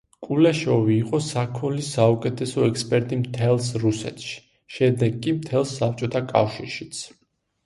[0.27, 4.33] კულეშოვი იყო საქონლის საუკეთესო ექსპერტი მთელს რუსეთში,
[4.79, 7.05] შემდეგ კი მთელ საბჭოთა კავშირშიც.